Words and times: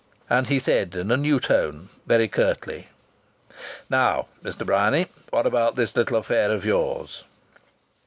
And 0.31 0.47
he 0.47 0.57
said 0.57 0.95
in 0.95 1.11
a 1.11 1.15
new 1.15 1.39
tone, 1.39 1.89
very 2.07 2.27
curtly: 2.27 2.87
"Now, 3.87 4.29
Mr. 4.43 4.65
Bryany, 4.65 5.05
what 5.29 5.45
about 5.45 5.75
this 5.75 5.95
little 5.95 6.17
affair 6.17 6.49
of 6.49 6.65
yours?" 6.65 7.23